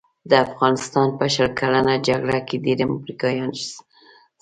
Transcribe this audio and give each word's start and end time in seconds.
د 0.29 0.31
افغانستان 0.45 1.07
په 1.19 1.25
شل 1.33 1.49
کلنه 1.59 1.93
جګړه 2.07 2.37
کې 2.47 2.55
ډېر 2.65 2.79
امریکایان 2.89 3.51
سټ 3.59 3.69
شول. 3.71 3.79